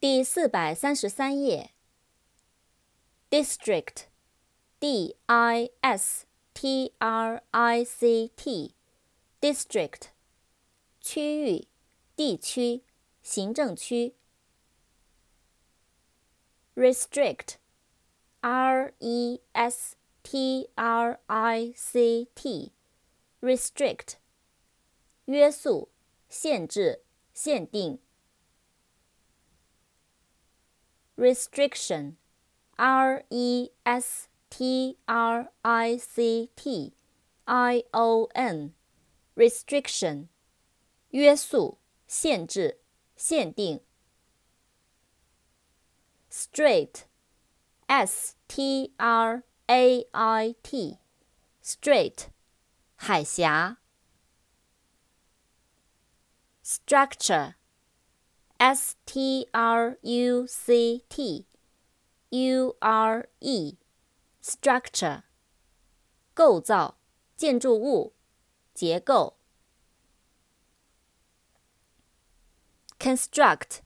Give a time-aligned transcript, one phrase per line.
[0.00, 1.72] 第四百三十三页。
[3.28, 10.04] District，D I S T R I C T，District，
[11.02, 11.68] 区域、
[12.16, 12.82] 地区、
[13.22, 14.14] 行政区。
[16.74, 24.14] Restrict，R E S T R I C T，Restrict，
[25.26, 25.90] 约束、
[26.30, 28.00] 限制、限定。
[31.20, 32.16] restriction,
[32.78, 36.94] R E S T R I C T.
[37.46, 38.74] I O N,
[39.34, 40.28] restriction，
[41.10, 42.78] 约束、限制、
[43.16, 43.80] 限定。
[46.30, 47.06] Strait,
[47.88, 50.98] S T R A I T,
[51.60, 52.28] strait，
[52.94, 53.78] 海峡。
[56.62, 57.54] Structure.
[58.59, 61.45] S T R U C T
[62.29, 63.77] U R E
[64.41, 65.23] structure
[66.33, 66.97] 构造、
[67.35, 68.13] 建筑物、
[68.73, 69.37] 结构。
[72.99, 73.79] Construct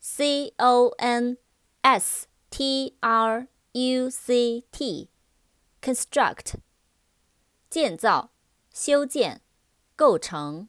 [0.00, 1.38] C O N
[1.82, 5.10] S T R U C T
[5.80, 6.54] construct
[7.70, 8.32] 建造、
[8.72, 9.42] 修建、
[9.94, 10.68] 构成。